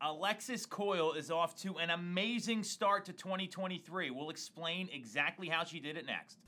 Alexis 0.00 0.64
Coyle 0.64 1.12
is 1.12 1.30
off 1.30 1.56
to 1.62 1.78
an 1.78 1.90
amazing 1.90 2.62
start 2.62 3.04
to 3.06 3.12
2023. 3.12 4.10
We'll 4.10 4.30
explain 4.30 4.88
exactly 4.92 5.48
how 5.48 5.64
she 5.64 5.80
did 5.80 5.96
it 5.96 6.06
next. 6.06 6.38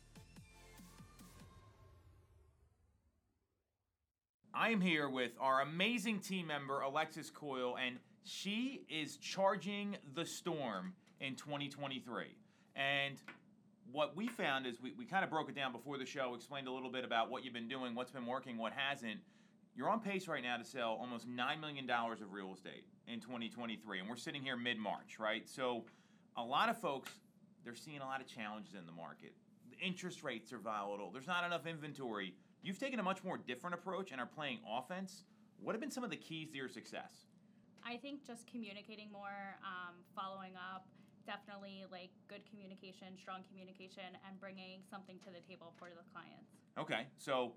I 4.55 4.71
am 4.71 4.81
here 4.81 5.09
with 5.09 5.33
our 5.41 5.63
amazing 5.63 6.21
team 6.21 6.47
member, 6.47 6.81
Alexis 6.81 7.31
Coyle, 7.31 7.77
and 7.77 7.97
she 8.25 8.83
is 8.89 9.17
charging 9.17 9.97
the 10.15 10.27
storm 10.27 10.93
in 11.21 11.35
2023. 11.35 12.27
And 12.77 13.17
what 13.93 14.17
we 14.17 14.29
found 14.29 14.67
is 14.67 14.81
we, 14.81 14.93
we 14.93 15.05
kind 15.05 15.25
of 15.25 15.31
broke 15.31 15.49
it 15.49 15.55
down 15.55 15.73
before 15.73 15.99
the 15.99 16.07
show, 16.07 16.35
explained 16.35 16.69
a 16.69 16.73
little 16.73 16.91
bit 16.91 17.05
about 17.05 17.31
what 17.31 17.45
you've 17.45 17.55
been 17.55 17.69
doing, 17.69 17.95
what's 17.95 18.11
been 18.13 18.27
working, 18.27 18.59
what 18.59 18.73
hasn't. 18.73 19.21
You're 19.81 19.89
on 19.89 20.01
pace 20.01 20.29
right 20.29 20.43
now 20.43 20.59
to 20.59 20.65
sell 20.65 20.99
almost 21.01 21.27
$9 21.27 21.59
million 21.59 21.89
of 21.89 22.33
real 22.33 22.53
estate 22.53 22.85
in 23.09 23.19
2023, 23.19 24.01
and 24.01 24.11
we're 24.11 24.15
sitting 24.15 24.43
here 24.43 24.55
mid 24.55 24.77
March, 24.77 25.19
right? 25.19 25.49
So, 25.49 25.87
a 26.37 26.45
lot 26.45 26.69
of 26.69 26.79
folks, 26.79 27.11
they're 27.65 27.75
seeing 27.75 28.03
a 28.03 28.05
lot 28.05 28.21
of 28.21 28.27
challenges 28.27 28.75
in 28.75 28.85
the 28.85 28.93
market. 28.93 29.33
The 29.71 29.79
interest 29.79 30.23
rates 30.23 30.53
are 30.53 30.59
volatile, 30.59 31.11
there's 31.11 31.27
not 31.27 31.45
enough 31.45 31.67
inventory. 31.67 32.35
You've 32.63 32.79
taken 32.79 33.01
a 33.01 33.03
much 33.03 33.25
more 33.25 33.39
different 33.39 33.73
approach 33.73 34.13
and 34.13 34.21
are 34.21 34.27
playing 34.27 34.59
offense. 34.71 35.25
What 35.59 35.73
have 35.73 35.81
been 35.81 35.91
some 35.91 36.05
of 36.05 36.11
the 36.11 36.17
keys 36.17 36.51
to 36.51 36.59
your 36.59 36.69
success? 36.69 37.25
I 37.83 37.97
think 37.97 38.27
just 38.27 38.47
communicating 38.47 39.11
more, 39.11 39.57
um, 39.65 39.95
following 40.15 40.57
up, 40.57 40.85
definitely 41.25 41.87
like 41.91 42.11
good 42.29 42.43
communication, 42.51 43.17
strong 43.17 43.41
communication, 43.49 44.13
and 44.29 44.39
bringing 44.39 44.83
something 44.91 45.17
to 45.21 45.31
the 45.33 45.41
table 45.49 45.73
for 45.79 45.89
the 45.89 46.05
clients. 46.13 46.53
Okay, 46.77 47.07
so 47.17 47.55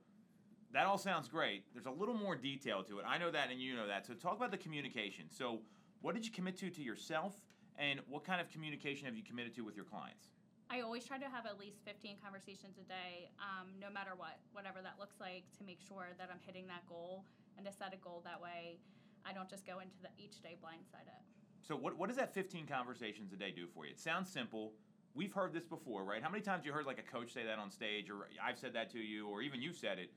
that 0.74 0.88
all 0.88 0.98
sounds 0.98 1.28
great. 1.28 1.64
There's 1.74 1.86
a 1.86 1.92
little 1.92 2.16
more 2.16 2.36
detail 2.36 2.84
to 2.84 3.00
it. 3.00 3.06
I 3.08 3.18
know 3.18 3.32
that, 3.32 3.52
and 3.52 3.62
you 3.62 3.76
know 3.76 3.88
that. 3.88 4.06
So 4.06 4.14
talk 4.14 4.36
about 4.36 4.52
the 4.52 4.58
communication. 4.58 5.26
So, 5.30 5.60
what 6.02 6.16
did 6.16 6.26
you 6.26 6.32
commit 6.32 6.58
to 6.58 6.70
to 6.70 6.82
yourself, 6.82 7.36
and 7.78 8.02
what 8.10 8.26
kind 8.26 8.42
of 8.42 8.50
communication 8.50 9.06
have 9.06 9.16
you 9.16 9.24
committed 9.24 9.54
to 9.56 9.62
with 9.62 9.76
your 9.76 9.86
clients? 9.86 10.30
I 10.70 10.82
always 10.82 11.06
try 11.06 11.20
to 11.20 11.30
have 11.30 11.46
at 11.46 11.60
least 11.60 11.78
15 11.86 12.18
conversations 12.24 12.78
a 12.82 12.88
day, 12.90 13.30
um, 13.38 13.70
no 13.80 13.94
matter 13.94 14.12
what, 14.18 14.40
whatever 14.54 14.82
that 14.82 14.96
looks 14.98 15.20
like, 15.20 15.44
to 15.60 15.64
make 15.64 15.80
sure 15.80 16.08
that 16.18 16.30
I'm 16.32 16.40
hitting 16.44 16.66
that 16.68 16.88
goal 16.90 17.26
and 17.58 17.66
to 17.66 17.72
set 17.72 17.94
a 17.94 17.98
goal 17.98 18.24
that 18.26 18.42
way. 18.42 18.80
I 19.26 19.34
don't 19.34 19.50
just 19.50 19.68
go 19.68 19.80
into 19.80 19.96
the 20.02 20.10
each 20.18 20.42
day 20.42 20.58
blindsided. 20.58 21.22
So, 21.62 21.76
what, 21.76 21.98
what 21.98 22.10
does 22.10 22.18
that 22.18 22.34
15 22.34 22.66
conversations 22.66 23.32
a 23.32 23.36
day 23.36 23.52
do 23.56 23.68
for 23.68 23.86
you? 23.86 23.92
It 23.92 24.00
sounds 24.00 24.30
simple. 24.30 24.74
We've 25.14 25.32
heard 25.32 25.54
this 25.54 25.64
before, 25.64 26.04
right? 26.04 26.24
How 26.24 26.30
many 26.30 26.42
times 26.42 26.66
you 26.66 26.74
heard 26.74 26.88
like 26.88 26.98
a 26.98 27.04
coach 27.04 27.32
say 27.32 27.46
that 27.46 27.60
on 27.60 27.70
stage, 27.70 28.10
or 28.10 28.28
I've 28.44 28.58
said 28.58 28.74
that 28.74 28.90
to 28.94 29.00
you, 29.00 29.28
or 29.28 29.44
even 29.44 29.62
you 29.62 29.72
said 29.72 30.00
it? 30.00 30.10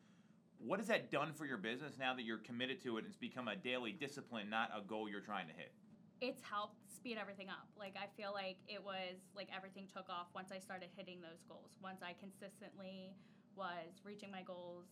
What 0.59 0.79
has 0.81 0.89
that 0.89 1.11
done 1.11 1.33
for 1.33 1.47
your 1.47 1.59
business 1.59 1.95
now 1.99 2.15
that 2.15 2.23
you're 2.23 2.39
committed 2.39 2.83
to 2.83 2.99
it? 2.99 3.05
It's 3.07 3.17
become 3.17 3.49
a 3.49 3.57
daily 3.57 3.93
discipline, 3.93 4.51
not 4.51 4.71
a 4.77 4.81
goal 4.81 5.09
you're 5.09 5.21
trying 5.21 5.49
to 5.49 5.55
hit. 5.55 5.73
It's 6.21 6.41
helped 6.43 6.81
speed 6.91 7.19
everything 7.21 7.49
up. 7.49 7.69
Like 7.79 7.95
I 7.97 8.09
feel 8.17 8.33
like 8.33 8.57
it 8.67 8.83
was 8.83 9.21
like 9.37 9.49
everything 9.55 9.87
took 9.93 10.09
off 10.09 10.29
once 10.35 10.51
I 10.51 10.59
started 10.59 10.89
hitting 10.97 11.21
those 11.21 11.45
goals. 11.49 11.77
Once 11.83 12.01
I 12.03 12.15
consistently 12.19 13.13
was 13.55 14.01
reaching 14.03 14.31
my 14.31 14.43
goals, 14.43 14.87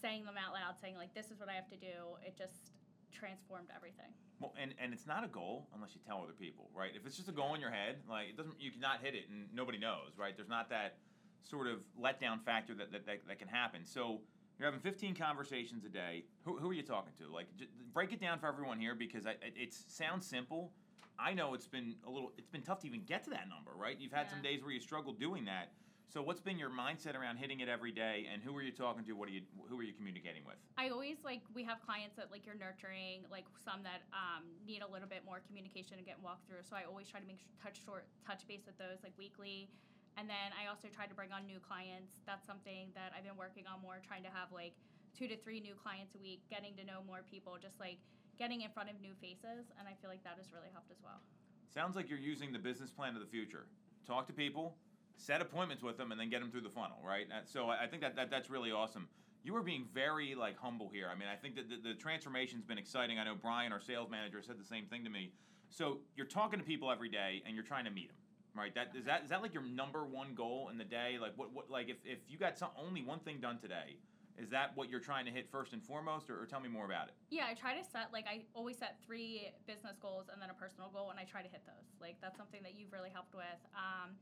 saying 0.00 0.24
them 0.24 0.36
out 0.38 0.54
loud, 0.54 0.78
saying 0.80 0.96
like 0.96 1.14
this 1.14 1.30
is 1.30 1.40
what 1.40 1.48
I 1.48 1.54
have 1.54 1.68
to 1.70 1.76
do. 1.76 2.16
It 2.24 2.38
just 2.38 2.72
transformed 3.12 3.68
everything. 3.74 4.14
Well, 4.38 4.54
and, 4.60 4.72
and 4.80 4.94
it's 4.94 5.06
not 5.06 5.24
a 5.24 5.28
goal 5.28 5.68
unless 5.74 5.90
you 5.94 6.00
tell 6.06 6.22
other 6.22 6.32
people, 6.32 6.70
right? 6.72 6.92
If 6.94 7.04
it's 7.04 7.16
just 7.16 7.28
a 7.28 7.32
goal 7.32 7.54
in 7.54 7.60
your 7.60 7.70
head, 7.70 7.96
like 8.08 8.30
it 8.30 8.36
doesn't, 8.36 8.54
you 8.58 8.70
cannot 8.70 9.02
hit 9.02 9.14
it, 9.14 9.28
and 9.28 9.52
nobody 9.52 9.78
knows, 9.78 10.16
right? 10.16 10.34
There's 10.34 10.48
not 10.48 10.70
that 10.70 10.96
sort 11.42 11.66
of 11.66 11.82
letdown 12.00 12.40
factor 12.40 12.74
that 12.74 12.92
that, 12.92 13.04
that, 13.06 13.26
that 13.26 13.38
can 13.38 13.48
happen. 13.48 13.84
So 13.84 14.20
you're 14.60 14.66
having 14.66 14.80
15 14.80 15.14
conversations 15.14 15.86
a 15.86 15.88
day. 15.88 16.24
Who, 16.44 16.58
who 16.58 16.70
are 16.70 16.74
you 16.74 16.82
talking 16.82 17.12
to? 17.18 17.32
Like, 17.32 17.46
break 17.94 18.12
it 18.12 18.20
down 18.20 18.38
for 18.38 18.46
everyone 18.46 18.78
here 18.78 18.94
because 18.94 19.26
I, 19.26 19.36
it 19.40 19.72
sounds 19.72 20.26
simple. 20.26 20.70
I 21.18 21.32
know 21.32 21.54
it's 21.54 21.66
been 21.66 21.94
a 22.06 22.10
little, 22.10 22.32
it's 22.36 22.50
been 22.50 22.60
tough 22.60 22.80
to 22.80 22.86
even 22.86 23.04
get 23.04 23.24
to 23.24 23.30
that 23.30 23.48
number, 23.48 23.70
right? 23.74 23.96
You've 23.98 24.12
had 24.12 24.26
yeah. 24.28 24.34
some 24.34 24.42
days 24.42 24.62
where 24.62 24.72
you 24.72 24.80
struggled 24.80 25.18
doing 25.18 25.46
that. 25.46 25.72
So 26.12 26.20
what's 26.20 26.40
been 26.40 26.58
your 26.58 26.68
mindset 26.68 27.14
around 27.16 27.38
hitting 27.38 27.60
it 27.60 27.68
every 27.68 27.92
day, 27.92 28.26
and 28.30 28.42
who 28.42 28.54
are 28.56 28.62
you 28.62 28.72
talking 28.72 29.04
to? 29.04 29.12
What 29.12 29.28
are 29.28 29.32
you, 29.32 29.42
who 29.70 29.78
are 29.78 29.82
you 29.82 29.94
communicating 29.94 30.42
with? 30.44 30.56
I 30.76 30.90
always 30.90 31.18
like 31.24 31.40
we 31.54 31.62
have 31.64 31.78
clients 31.86 32.16
that 32.16 32.32
like 32.32 32.44
you're 32.44 32.58
nurturing, 32.58 33.22
like 33.30 33.46
some 33.64 33.84
that 33.84 34.02
um, 34.12 34.42
need 34.66 34.82
a 34.82 34.90
little 34.90 35.06
bit 35.06 35.22
more 35.24 35.40
communication 35.46 35.96
and 35.96 36.04
get 36.04 36.18
walked 36.20 36.48
through. 36.48 36.66
So 36.68 36.74
I 36.74 36.82
always 36.82 37.06
try 37.06 37.20
to 37.20 37.26
make 37.26 37.38
touch 37.62 37.78
short 37.86 38.10
touch 38.26 38.42
base 38.48 38.66
with 38.66 38.76
those 38.76 39.06
like 39.06 39.14
weekly 39.16 39.70
and 40.16 40.28
then 40.28 40.50
I 40.56 40.68
also 40.68 40.88
try 40.88 41.06
to 41.06 41.14
bring 41.14 41.32
on 41.32 41.46
new 41.46 41.60
clients. 41.62 42.20
That's 42.26 42.46
something 42.46 42.90
that 42.94 43.12
I've 43.16 43.24
been 43.24 43.38
working 43.38 43.64
on 43.70 43.80
more, 43.82 44.02
trying 44.02 44.22
to 44.24 44.32
have 44.32 44.50
like 44.52 44.74
two 45.16 45.28
to 45.28 45.36
three 45.36 45.60
new 45.60 45.74
clients 45.74 46.14
a 46.14 46.20
week, 46.20 46.42
getting 46.50 46.74
to 46.76 46.84
know 46.84 47.00
more 47.06 47.22
people, 47.28 47.56
just 47.60 47.78
like 47.78 47.98
getting 48.38 48.62
in 48.62 48.70
front 48.70 48.90
of 48.90 49.00
new 49.00 49.14
faces. 49.20 49.70
And 49.78 49.86
I 49.86 49.94
feel 50.00 50.10
like 50.10 50.22
that 50.24 50.36
has 50.38 50.52
really 50.52 50.70
helped 50.72 50.90
as 50.90 50.98
well. 51.02 51.20
Sounds 51.72 51.94
like 51.94 52.08
you're 52.10 52.18
using 52.18 52.52
the 52.52 52.58
business 52.58 52.90
plan 52.90 53.14
of 53.14 53.20
the 53.20 53.30
future. 53.30 53.66
Talk 54.06 54.26
to 54.26 54.32
people, 54.32 54.76
set 55.16 55.40
appointments 55.40 55.82
with 55.82 55.96
them, 55.96 56.10
and 56.10 56.20
then 56.20 56.30
get 56.30 56.40
them 56.40 56.50
through 56.50 56.66
the 56.66 56.72
funnel, 56.72 56.98
right? 57.04 57.26
So 57.46 57.68
I 57.68 57.86
think 57.86 58.02
that, 58.02 58.16
that 58.16 58.30
that's 58.30 58.50
really 58.50 58.72
awesome. 58.72 59.08
You 59.42 59.56
are 59.56 59.62
being 59.62 59.86
very 59.94 60.34
like 60.34 60.58
humble 60.58 60.88
here. 60.88 61.08
I 61.10 61.16
mean, 61.16 61.28
I 61.28 61.36
think 61.36 61.54
that 61.56 61.68
the, 61.70 61.76
the 61.90 61.94
transformation's 61.94 62.64
been 62.64 62.78
exciting. 62.78 63.18
I 63.18 63.24
know 63.24 63.36
Brian, 63.40 63.72
our 63.72 63.80
sales 63.80 64.10
manager, 64.10 64.42
said 64.42 64.58
the 64.58 64.64
same 64.64 64.86
thing 64.86 65.04
to 65.04 65.10
me. 65.10 65.32
So 65.70 65.98
you're 66.16 66.26
talking 66.26 66.58
to 66.58 66.64
people 66.64 66.90
every 66.90 67.08
day, 67.08 67.42
and 67.46 67.54
you're 67.54 67.64
trying 67.64 67.84
to 67.84 67.90
meet 67.90 68.08
them 68.08 68.16
Right. 68.54 68.74
That 68.74 68.90
is 68.96 69.04
that 69.04 69.22
is 69.24 69.30
that 69.30 69.42
like 69.42 69.54
your 69.54 69.62
number 69.62 70.04
one 70.04 70.34
goal 70.34 70.68
in 70.70 70.78
the 70.78 70.84
day? 70.84 71.18
Like 71.20 71.32
what 71.36 71.52
what 71.52 71.70
like 71.70 71.88
if, 71.88 71.98
if 72.04 72.18
you 72.28 72.36
got 72.36 72.58
some 72.58 72.70
only 72.76 73.02
one 73.02 73.20
thing 73.20 73.38
done 73.38 73.58
today, 73.58 73.96
is 74.38 74.50
that 74.50 74.72
what 74.74 74.90
you're 74.90 75.00
trying 75.00 75.24
to 75.26 75.30
hit 75.30 75.48
first 75.50 75.72
and 75.72 75.82
foremost, 75.82 76.30
or, 76.30 76.40
or, 76.42 76.46
tell 76.46 76.60
me 76.60 76.68
more 76.68 76.84
about 76.84 77.08
it? 77.08 77.14
Yeah, 77.30 77.44
I 77.48 77.54
try 77.54 77.78
to 77.78 77.84
set 77.84 78.12
like 78.12 78.26
I 78.26 78.42
always 78.54 78.78
set 78.78 78.98
three 79.06 79.52
business 79.66 79.96
goals 80.00 80.26
and 80.32 80.42
then 80.42 80.50
a 80.50 80.54
personal 80.54 80.90
goal, 80.90 81.10
and 81.10 81.18
I 81.20 81.24
try 81.24 81.42
to 81.42 81.48
hit 81.48 81.62
those. 81.64 81.94
Like 82.00 82.16
that's 82.20 82.36
something 82.36 82.62
that 82.62 82.74
you've 82.74 82.92
really 82.92 83.10
helped 83.10 83.34
with. 83.34 83.60
Um, 83.76 84.18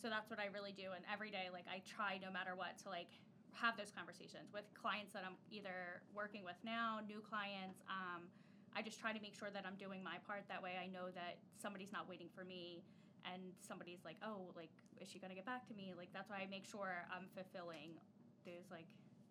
so 0.00 0.08
that's 0.08 0.30
what 0.30 0.40
I 0.40 0.46
really 0.48 0.72
do, 0.72 0.96
and 0.96 1.04
every 1.12 1.30
day, 1.30 1.52
like 1.52 1.66
I 1.68 1.82
try 1.84 2.18
no 2.22 2.32
matter 2.32 2.56
what 2.56 2.78
to 2.84 2.88
like 2.88 3.12
have 3.52 3.76
those 3.76 3.92
conversations 3.92 4.52
with 4.52 4.64
clients 4.72 5.12
that 5.12 5.24
I'm 5.24 5.36
either 5.50 6.04
working 6.14 6.44
with 6.44 6.56
now, 6.64 7.00
new 7.04 7.20
clients. 7.20 7.80
Um, 7.88 8.28
I 8.76 8.82
just 8.82 9.00
try 9.00 9.12
to 9.12 9.20
make 9.20 9.32
sure 9.32 9.48
that 9.48 9.64
I'm 9.64 9.76
doing 9.80 10.04
my 10.04 10.20
part. 10.28 10.44
That 10.48 10.62
way, 10.62 10.76
I 10.76 10.86
know 10.88 11.08
that 11.12 11.40
somebody's 11.56 11.92
not 11.92 12.08
waiting 12.08 12.28
for 12.36 12.44
me 12.44 12.84
and 13.32 13.42
somebody's 13.60 14.04
like, 14.04 14.16
oh, 14.24 14.52
like, 14.56 14.70
is 15.00 15.08
she 15.08 15.18
gonna 15.18 15.34
get 15.34 15.46
back 15.46 15.66
to 15.68 15.74
me? 15.74 15.94
Like, 15.96 16.08
that's 16.12 16.30
why 16.30 16.38
I 16.38 16.46
make 16.50 16.64
sure 16.64 17.06
I'm 17.10 17.26
fulfilling 17.34 17.98
those 18.44 18.70
like 18.70 18.86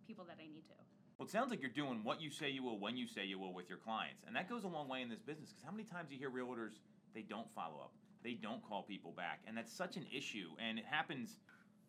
people 0.07 0.25
that 0.25 0.38
I 0.39 0.47
need 0.47 0.67
to. 0.67 0.79
Well, 1.17 1.25
it 1.25 1.31
sounds 1.31 1.50
like 1.50 1.61
you're 1.61 1.72
doing 1.72 2.03
what 2.03 2.22
you 2.22 2.29
say 2.29 2.50
you 2.50 2.63
will 2.63 2.78
when 2.78 2.97
you 2.97 3.07
say 3.07 3.25
you 3.25 3.39
will 3.39 3.53
with 3.53 3.69
your 3.69 3.78
clients, 3.78 4.23
and 4.28 4.35
that 4.35 4.50
goes 4.50 4.63
a 4.63 4.67
long 4.67 4.89
way 4.89 5.01
in 5.01 5.09
this 5.09 5.22
business. 5.22 5.50
Because 5.50 5.63
how 5.63 5.72
many 5.72 5.85
times 5.85 6.11
you 6.11 6.17
hear 6.17 6.29
realtors 6.29 6.79
they 7.13 7.22
don't 7.22 7.50
follow 7.56 7.79
up, 7.79 7.94
they 8.23 8.33
don't 8.33 8.61
call 8.67 8.83
people 8.83 9.13
back, 9.16 9.39
and 9.47 9.56
that's 9.57 9.72
such 9.72 9.95
an 9.95 10.06
issue, 10.13 10.50
and 10.59 10.77
it 10.77 10.85
happens 10.85 11.38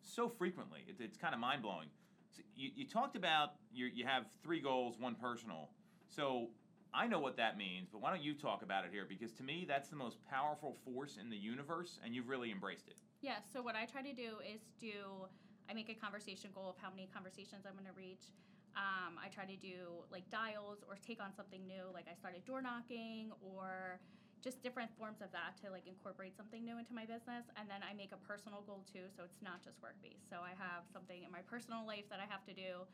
so 0.01 0.29
frequently. 0.29 0.85
It, 0.87 0.95
it's 0.99 1.17
kind 1.17 1.33
of 1.33 1.41
mind 1.41 1.61
blowing. 1.61 1.89
So 2.31 2.41
you, 2.55 2.69
you 2.75 2.87
talked 2.87 3.15
about 3.17 3.53
you 3.73 3.87
you 3.93 4.05
have 4.05 4.23
three 4.43 4.61
goals, 4.61 4.95
one 4.97 5.15
personal. 5.15 5.69
So 6.07 6.47
I 6.93 7.07
know 7.07 7.19
what 7.19 7.37
that 7.37 7.57
means, 7.57 7.89
but 7.91 8.01
why 8.01 8.09
don't 8.09 8.23
you 8.23 8.33
talk 8.33 8.63
about 8.63 8.85
it 8.85 8.91
here? 8.91 9.05
Because 9.07 9.31
to 9.33 9.43
me, 9.43 9.65
that's 9.67 9.89
the 9.89 9.95
most 9.95 10.17
powerful 10.29 10.75
force 10.85 11.17
in 11.19 11.29
the 11.29 11.37
universe, 11.37 11.99
and 12.03 12.15
you've 12.15 12.29
really 12.29 12.51
embraced 12.51 12.87
it. 12.87 12.97
Yeah, 13.21 13.37
so 13.51 13.61
what 13.61 13.75
I 13.75 13.85
try 13.85 14.01
to 14.01 14.13
do 14.13 14.37
is 14.45 14.61
do, 14.79 15.27
I 15.69 15.73
make 15.73 15.89
a 15.89 15.95
conversation 15.95 16.51
goal 16.53 16.69
of 16.69 16.77
how 16.81 16.89
many 16.89 17.09
conversations 17.13 17.65
I'm 17.65 17.73
going 17.73 17.85
to 17.85 17.97
reach. 17.97 18.31
Um, 18.77 19.17
I 19.17 19.27
try 19.29 19.45
to 19.45 19.57
do 19.57 20.05
like 20.11 20.29
dials 20.29 20.85
or 20.87 20.97
take 21.01 21.21
on 21.21 21.33
something 21.33 21.65
new, 21.65 21.89
like 21.93 22.05
I 22.05 22.13
started 22.13 22.45
door 22.45 22.61
knocking 22.61 23.31
or 23.41 23.99
just 24.43 24.61
different 24.61 24.93
forms 24.97 25.19
of 25.21 25.33
that 25.33 25.57
to 25.65 25.73
like 25.73 25.87
incorporate 25.89 26.37
something 26.37 26.63
new 26.63 26.77
into 26.77 26.93
my 26.93 27.05
business. 27.09 27.49
And 27.57 27.65
then 27.65 27.81
I 27.81 27.97
make 27.97 28.13
a 28.13 28.21
personal 28.21 28.61
goal 28.61 28.85
too, 28.85 29.09
so 29.09 29.25
it's 29.25 29.41
not 29.41 29.65
just 29.65 29.81
work 29.81 29.97
based. 30.01 30.29
So 30.29 30.37
I 30.45 30.53
have 30.61 30.85
something 30.93 31.25
in 31.25 31.31
my 31.33 31.41
personal 31.49 31.85
life 31.85 32.05
that 32.13 32.21
I 32.21 32.29
have 32.29 32.45
to 32.45 32.53
do 32.53 32.85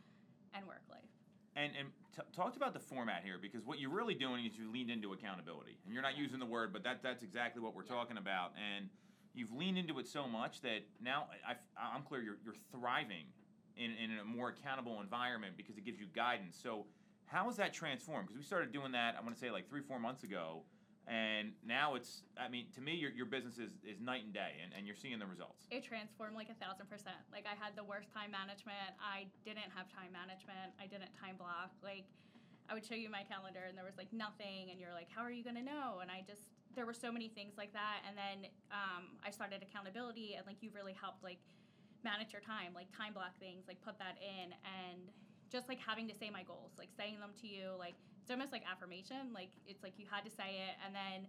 and 0.55 0.65
work 0.65 0.87
life. 0.89 1.11
And 1.55 1.71
and 1.77 1.89
t- 2.15 2.21
talked 2.35 2.57
about 2.57 2.73
the 2.73 2.79
format 2.79 3.21
here 3.23 3.37
because 3.41 3.63
what 3.65 3.79
you're 3.79 3.91
really 3.91 4.15
doing 4.15 4.45
is 4.45 4.57
you 4.57 4.71
leaned 4.71 4.89
into 4.89 5.13
accountability, 5.13 5.77
and 5.85 5.93
you're 5.93 6.03
not 6.03 6.17
using 6.17 6.39
the 6.39 6.45
word, 6.45 6.73
but 6.73 6.83
that 6.83 7.03
that's 7.03 7.23
exactly 7.23 7.61
what 7.61 7.75
we're 7.75 7.83
yeah. 7.83 7.93
talking 7.93 8.17
about. 8.17 8.53
And 8.57 8.89
you've 9.33 9.51
leaned 9.53 9.77
into 9.77 9.99
it 9.99 10.07
so 10.07 10.27
much 10.27 10.61
that 10.61 10.85
now 11.01 11.27
I, 11.47 11.55
I'm 11.77 12.03
clear 12.03 12.21
you're 12.21 12.37
you're 12.43 12.55
thriving 12.71 13.25
in 13.77 13.91
in 13.91 14.17
a 14.19 14.25
more 14.25 14.49
accountable 14.49 14.99
environment 15.01 15.53
because 15.57 15.77
it 15.77 15.85
gives 15.85 15.99
you 15.99 16.07
guidance. 16.15 16.57
So 16.61 16.85
how 17.25 17.45
has 17.45 17.57
that 17.57 17.73
transformed? 17.73 18.27
Because 18.27 18.37
we 18.37 18.43
started 18.43 18.71
doing 18.71 18.91
that 18.93 19.15
I 19.17 19.21
want 19.21 19.35
to 19.35 19.39
say 19.39 19.51
like 19.51 19.69
three 19.69 19.81
four 19.81 19.99
months 19.99 20.23
ago, 20.23 20.61
and 21.07 21.51
now 21.67 21.95
it's 21.95 22.23
i 22.39 22.47
mean 22.47 22.65
to 22.71 22.79
me 22.79 22.95
your, 22.95 23.11
your 23.11 23.25
business 23.25 23.59
is, 23.59 23.75
is 23.83 23.99
night 23.99 24.23
and 24.23 24.31
day 24.31 24.63
and, 24.63 24.71
and 24.71 24.87
you're 24.87 24.95
seeing 24.95 25.19
the 25.19 25.27
results. 25.27 25.67
It 25.67 25.83
transformed 25.83 26.35
like 26.35 26.47
a 26.47 26.55
thousand 26.63 26.87
percent. 26.87 27.19
Like 27.31 27.43
i 27.43 27.55
had 27.59 27.75
the 27.75 27.83
worst 27.83 28.07
time 28.15 28.31
management. 28.31 28.95
I 29.03 29.27
didn't 29.43 29.67
have 29.75 29.91
time 29.91 30.15
management. 30.15 30.71
I 30.79 30.87
didn't 30.87 31.11
time 31.19 31.35
block. 31.35 31.75
Like 31.83 32.07
i 32.71 32.73
would 32.73 32.85
show 32.87 32.95
you 32.95 33.11
my 33.11 33.27
calendar 33.27 33.67
and 33.67 33.75
there 33.75 33.83
was 33.83 33.99
like 33.99 34.07
nothing 34.15 34.71
and 34.71 34.79
you're 34.79 34.95
like 34.95 35.11
how 35.11 35.19
are 35.19 35.33
you 35.33 35.43
going 35.43 35.59
to 35.59 35.65
know? 35.65 35.99
And 35.99 36.07
i 36.07 36.23
just 36.23 36.47
there 36.71 36.87
were 36.87 36.95
so 36.95 37.11
many 37.11 37.27
things 37.27 37.53
like 37.59 37.75
that. 37.75 38.07
And 38.07 38.15
then 38.15 38.47
um, 38.71 39.19
i 39.27 39.29
started 39.29 39.59
accountability 39.59 40.39
and 40.39 40.47
like 40.47 40.63
you 40.63 40.71
really 40.71 40.95
helped 40.95 41.19
like 41.19 41.43
manage 42.03 42.31
your 42.31 42.43
time 42.43 42.75
like 42.75 42.87
time 42.95 43.11
block 43.11 43.35
things 43.43 43.67
like 43.67 43.83
put 43.83 43.99
that 43.99 44.15
in. 44.23 44.55
And 44.63 45.11
just 45.53 45.69
like 45.69 45.77
having 45.77 46.09
to 46.09 46.15
say 46.17 46.33
my 46.33 46.41
goals 46.41 46.73
like 46.81 46.89
saying 46.97 47.21
them 47.21 47.29
to 47.39 47.47
you 47.47 47.69
like 47.77 47.93
it's 48.23 48.31
almost 48.31 48.55
like 48.55 48.63
affirmation. 48.63 49.35
Like 49.35 49.51
it's 49.67 49.83
like 49.83 49.99
you 49.99 50.07
had 50.07 50.23
to 50.23 50.31
say 50.31 50.63
it, 50.63 50.79
and 50.79 50.95
then 50.95 51.27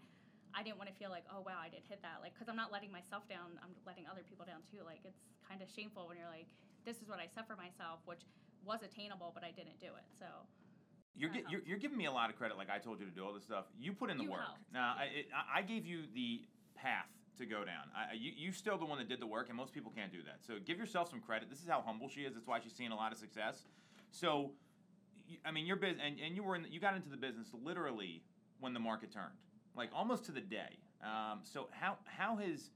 I 0.54 0.62
didn't 0.62 0.78
want 0.78 0.86
to 0.90 0.94
feel 0.94 1.10
like, 1.10 1.26
oh 1.26 1.42
wow, 1.42 1.58
I 1.58 1.66
did 1.66 1.82
hit 1.82 1.98
that. 2.06 2.22
Like 2.22 2.32
because 2.38 2.46
I'm 2.46 2.54
not 2.54 2.70
letting 2.70 2.94
myself 2.94 3.26
down, 3.26 3.58
I'm 3.58 3.74
letting 3.82 4.06
other 4.06 4.22
people 4.22 4.46
down 4.46 4.62
too. 4.62 4.86
Like 4.86 5.02
it's 5.02 5.18
kind 5.42 5.58
of 5.58 5.66
shameful 5.66 6.06
when 6.06 6.16
you're 6.16 6.30
like, 6.30 6.46
this 6.86 7.02
is 7.02 7.10
what 7.10 7.18
I 7.18 7.26
set 7.26 7.50
for 7.50 7.58
myself, 7.58 7.98
which 8.06 8.22
was 8.62 8.86
attainable, 8.86 9.34
but 9.34 9.42
I 9.42 9.50
didn't 9.50 9.82
do 9.82 9.90
it. 9.98 10.06
So. 10.14 10.26
You're, 11.16 11.30
gi- 11.30 11.44
you're, 11.48 11.62
you're 11.64 11.78
giving 11.78 11.96
me 11.96 12.06
a 12.06 12.12
lot 12.12 12.28
of 12.30 12.34
credit, 12.34 12.56
like 12.58 12.70
I 12.70 12.78
told 12.78 12.98
you 12.98 13.06
to 13.06 13.12
do 13.14 13.22
all 13.24 13.32
this 13.32 13.44
stuff. 13.44 13.66
You 13.78 13.92
put 13.92 14.10
in 14.10 14.18
the 14.18 14.24
You 14.24 14.32
work. 14.32 14.50
Now, 14.72 14.96
I, 14.98 15.04
it, 15.14 15.26
I 15.30 15.62
gave 15.62 15.86
you 15.86 16.10
the 16.12 16.42
path 16.74 17.06
to 17.38 17.46
go 17.46 17.62
down. 17.64 17.86
I, 17.94 18.14
I- 18.14 18.18
you, 18.18 18.32
you 18.34 18.50
still 18.50 18.78
the 18.78 18.84
one 18.84 18.98
that 18.98 19.08
did 19.08 19.20
the 19.20 19.26
work, 19.26 19.46
and 19.48 19.56
most 19.56 19.72
people 19.72 19.92
can't 19.94 20.10
do 20.10 20.22
that. 20.26 20.42
So 20.46 20.54
give 20.64 20.76
yourself 20.76 21.10
some 21.10 21.20
credit. 21.20 21.50
This 21.50 21.60
is 21.62 21.68
how 21.68 21.82
humble 21.86 22.08
she 22.08 22.22
is. 22.22 22.34
That's 22.34 22.46
why 22.48 22.58
she's 22.58 22.72
seeing 22.74 22.90
a 22.90 22.96
lot 22.96 23.12
of 23.12 23.18
success. 23.18 23.66
So, 24.14 24.52
I 25.44 25.50
mean, 25.50 25.66
your 25.66 25.76
business, 25.76 26.00
and, 26.06 26.16
and 26.24 26.36
you 26.36 26.44
were 26.44 26.54
in, 26.54 26.66
you 26.70 26.78
got 26.78 26.94
into 26.94 27.10
the 27.10 27.16
business 27.16 27.48
literally 27.64 28.22
when 28.60 28.72
the 28.72 28.80
market 28.80 29.12
turned, 29.12 29.34
like 29.76 29.90
almost 29.92 30.24
to 30.26 30.32
the 30.32 30.40
day. 30.40 30.78
Um, 31.02 31.40
so 31.42 31.68
how 31.72 31.96
how 32.04 32.36
has 32.36 32.70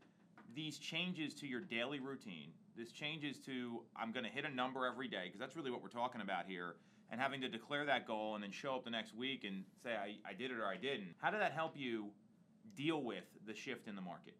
these 0.54 0.78
changes 0.78 1.34
to 1.34 1.46
your 1.46 1.60
daily 1.60 2.00
routine, 2.00 2.50
this 2.76 2.90
changes 2.90 3.38
to 3.46 3.82
I'm 3.94 4.10
going 4.10 4.24
to 4.24 4.30
hit 4.30 4.44
a 4.44 4.50
number 4.50 4.84
every 4.84 5.06
day 5.06 5.26
because 5.26 5.38
that's 5.38 5.56
really 5.56 5.70
what 5.70 5.80
we're 5.80 5.88
talking 5.88 6.20
about 6.22 6.46
here, 6.48 6.74
and 7.12 7.20
having 7.20 7.40
to 7.42 7.48
declare 7.48 7.86
that 7.86 8.06
goal 8.06 8.34
and 8.34 8.42
then 8.42 8.50
show 8.50 8.74
up 8.74 8.84
the 8.84 8.90
next 8.90 9.14
week 9.14 9.44
and 9.44 9.62
say 9.80 9.90
I, 9.92 10.16
I 10.28 10.32
did 10.34 10.50
it 10.50 10.58
or 10.58 10.66
I 10.66 10.76
didn't. 10.76 11.14
How 11.18 11.30
did 11.30 11.40
that 11.40 11.52
help 11.52 11.74
you 11.76 12.06
deal 12.74 13.00
with 13.00 13.24
the 13.46 13.54
shift 13.54 13.86
in 13.86 13.94
the 13.94 14.02
market? 14.02 14.34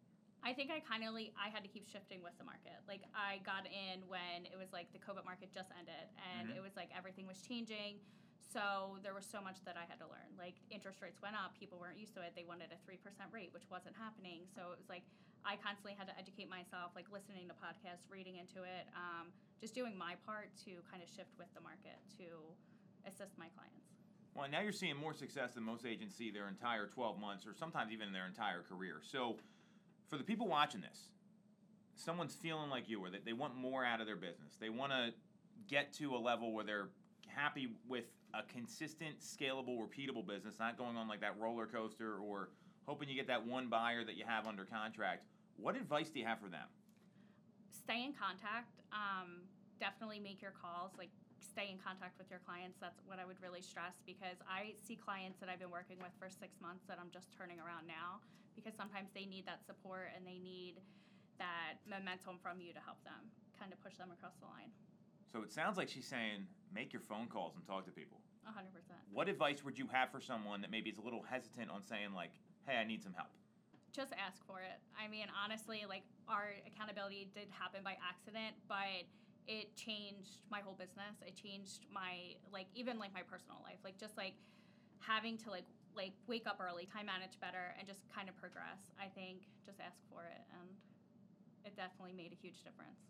I 0.44 0.55
think 0.55 0.70
I 0.70 0.81
kind 0.81 1.02
of 1.05 1.14
like 1.14 1.35
I 1.35 1.50
had 1.50 1.62
to 1.62 1.69
keep 1.70 1.87
shifting 1.87 2.23
with 2.23 2.37
the 2.38 2.44
market. 2.44 2.79
Like 2.87 3.02
I 3.14 3.43
got 3.44 3.67
in 3.67 4.06
when 4.08 4.46
it 4.46 4.56
was 4.56 4.73
like 4.73 4.93
the 4.93 5.02
COVID 5.02 5.25
market 5.25 5.50
just 5.52 5.70
ended, 5.76 6.08
and 6.19 6.49
Mhm. 6.49 6.56
it 6.56 6.62
was 6.62 6.76
like 6.76 6.90
everything 6.94 7.26
was 7.26 7.43
changing. 7.43 8.00
So 8.40 8.99
there 9.02 9.12
was 9.12 9.26
so 9.26 9.43
much 9.43 9.61
that 9.64 9.76
I 9.76 9.85
had 9.85 9.99
to 9.99 10.06
learn. 10.06 10.37
Like 10.38 10.56
interest 10.70 11.02
rates 11.02 11.20
went 11.20 11.37
up, 11.37 11.58
people 11.58 11.79
weren't 11.79 11.99
used 11.99 12.14
to 12.14 12.23
it. 12.23 12.35
They 12.35 12.44
wanted 12.44 12.73
a 12.73 12.79
three 12.79 12.96
percent 12.96 13.32
rate, 13.32 13.52
which 13.52 13.69
wasn't 13.69 13.96
happening. 13.96 14.46
So 14.55 14.73
it 14.73 14.79
was 14.79 14.88
like 14.88 15.05
I 15.44 15.56
constantly 15.56 15.94
had 15.94 16.06
to 16.08 16.19
educate 16.19 16.49
myself, 16.49 16.93
like 16.94 17.11
listening 17.11 17.49
to 17.49 17.55
podcasts, 17.55 18.08
reading 18.11 18.37
into 18.37 18.64
it, 18.64 18.88
um, 18.94 19.32
just 19.61 19.75
doing 19.75 19.96
my 19.96 20.14
part 20.26 20.55
to 20.64 20.82
kind 20.91 21.02
of 21.02 21.08
shift 21.08 21.37
with 21.38 21.52
the 21.55 21.61
market 21.61 21.99
to 22.19 22.56
assist 23.06 23.37
my 23.38 23.49
clients. 23.50 23.99
Well, 24.34 24.49
now 24.49 24.61
you're 24.61 24.73
seeing 24.73 24.96
more 24.96 25.14
success 25.14 25.55
than 25.55 25.64
most 25.64 25.87
agents 25.87 26.14
see 26.14 26.31
their 26.31 26.49
entire 26.49 26.87
12 26.87 27.19
months 27.19 27.46
or 27.46 27.55
sometimes 27.55 27.93
even 27.93 28.12
their 28.12 28.26
entire 28.26 28.62
career. 28.62 29.00
So, 29.02 29.38
for 30.08 30.16
the 30.16 30.25
people 30.25 30.49
watching 30.49 30.81
this, 30.81 31.10
someone's 31.96 32.34
feeling 32.34 32.70
like 32.70 32.88
you, 32.88 33.00
or 33.00 33.10
that 33.10 33.25
they 33.25 33.32
want 33.32 33.56
more 33.56 33.84
out 33.84 34.00
of 34.00 34.06
their 34.06 34.16
business. 34.16 34.56
They 34.60 34.70
want 34.70 34.93
to 34.93 35.12
get 35.69 35.93
to 35.94 36.14
a 36.14 36.19
level 36.19 36.52
where 36.52 36.64
they're 36.64 36.88
happy 37.26 37.69
with 37.88 38.05
a 38.34 38.43
consistent, 38.43 39.20
scalable, 39.20 39.78
repeatable 39.78 40.26
business, 40.26 40.58
not 40.58 40.76
going 40.76 40.96
on 40.96 41.08
like 41.08 41.20
that 41.20 41.38
roller 41.40 41.66
coaster 41.66 42.16
or 42.19 42.50
hoping 42.87 43.08
you 43.08 43.14
get 43.14 43.26
that 43.26 43.46
one 43.46 43.69
buyer 43.69 44.05
that 44.05 44.16
you 44.16 44.25
have 44.26 44.46
under 44.46 44.64
contract. 44.64 45.25
What 45.56 45.76
advice 45.76 46.08
do 46.10 46.20
you 46.20 46.26
have 46.26 46.40
for 46.40 46.49
them? 46.49 46.66
stay 47.88 48.05
in 48.05 48.12
contact. 48.12 48.84
Um, 48.93 49.49
definitely 49.81 50.20
make 50.20 50.43
your 50.43 50.52
calls. 50.52 50.93
Like 50.99 51.08
stay 51.40 51.70
in 51.70 51.79
contact 51.79 52.19
with 52.19 52.31
your 52.31 52.43
clients. 52.43 52.79
That's 52.81 53.00
what 53.06 53.19
I 53.19 53.25
would 53.25 53.40
really 53.43 53.62
stress 53.62 53.99
because 54.06 54.38
I 54.46 54.75
see 54.79 54.96
clients 54.96 55.38
that 55.40 55.49
I've 55.49 55.58
been 55.58 55.73
working 55.73 55.99
with 55.99 56.12
for 56.19 56.29
six 56.31 56.61
months 56.61 56.85
that 56.87 56.99
I'm 57.00 57.11
just 57.11 57.31
turning 57.35 57.58
around 57.58 57.87
now 57.87 58.23
because 58.55 58.75
sometimes 58.75 59.11
they 59.14 59.26
need 59.26 59.46
that 59.46 59.62
support 59.64 60.11
and 60.14 60.26
they 60.26 60.38
need 60.38 60.82
that 61.38 61.79
momentum 61.87 62.38
from 62.43 62.58
you 62.58 62.75
to 62.75 62.82
help 62.82 62.99
them 63.06 63.31
kind 63.58 63.73
of 63.73 63.79
push 63.82 63.94
them 63.96 64.11
across 64.11 64.35
the 64.43 64.46
line. 64.46 64.70
So, 65.31 65.43
it 65.43 65.52
sounds 65.52 65.76
like 65.76 65.88
she's 65.88 66.08
saying 66.08 66.49
make 66.73 66.93
your 66.93 67.02
phone 67.02 67.29
calls 67.29 67.55
and 67.55 67.64
talk 67.67 67.84
to 67.84 67.93
people. 67.93 68.19
Hundred 68.44 68.73
percent. 68.73 68.99
What 69.12 69.29
advice 69.29 69.62
would 69.62 69.79
you 69.79 69.87
have 69.93 70.11
for 70.11 70.20
someone 70.20 70.62
that 70.62 70.70
maybe 70.70 70.88
is 70.88 70.96
a 70.96 71.02
little 71.02 71.20
hesitant 71.20 71.70
on 71.70 71.84
saying, 71.84 72.14
like, 72.17 72.32
hey, 72.67 72.76
I 72.76 72.84
need 72.84 73.02
some 73.02 73.12
help? 73.12 73.29
just 73.93 74.12
ask 74.14 74.44
for 74.46 74.61
it. 74.61 74.79
I 74.94 75.08
mean, 75.08 75.26
honestly, 75.32 75.84
like 75.88 76.05
our 76.29 76.55
accountability 76.67 77.29
did 77.34 77.49
happen 77.50 77.81
by 77.82 77.96
accident, 77.99 78.55
but 78.69 79.08
it 79.49 79.75
changed 79.75 80.45
my 80.53 80.61
whole 80.61 80.77
business. 80.77 81.17
It 81.25 81.35
changed 81.35 81.89
my 81.91 82.37
like 82.53 82.69
even 82.77 83.00
like 83.00 83.17
my 83.17 83.25
personal 83.25 83.59
life. 83.65 83.81
Like 83.83 83.97
just 83.99 84.17
like 84.17 84.37
having 85.00 85.41
to 85.43 85.50
like 85.50 85.65
like 85.97 86.12
wake 86.29 86.47
up 86.47 86.61
early, 86.61 86.85
time 86.85 87.09
manage 87.09 87.41
better, 87.41 87.75
and 87.81 87.89
just 87.89 88.05
kind 88.12 88.29
of 88.29 88.37
progress. 88.37 88.93
I 89.00 89.09
think 89.09 89.49
just 89.65 89.81
ask 89.81 89.97
for 90.12 90.29
it, 90.29 90.45
and 90.53 90.69
it 91.65 91.75
definitely 91.75 92.12
made 92.12 92.31
a 92.37 92.39
huge 92.39 92.61
difference. 92.62 93.09